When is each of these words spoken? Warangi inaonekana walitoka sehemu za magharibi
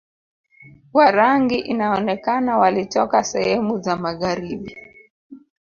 Warangi 0.93 1.57
inaonekana 1.59 2.57
walitoka 2.57 3.23
sehemu 3.23 3.79
za 3.81 3.95
magharibi 3.95 4.77